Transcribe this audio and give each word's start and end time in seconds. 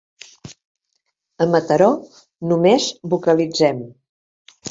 A 1.43 1.47
Mataró 1.55 1.89
només 2.53 2.87
vocalitzem. 3.13 3.85